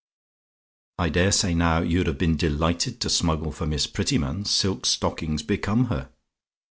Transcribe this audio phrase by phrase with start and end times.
[0.97, 4.45] "I dare say now, you'd have been delighted to smuggle for Miss Prettyman?
[4.45, 6.09] Silk stockings become her!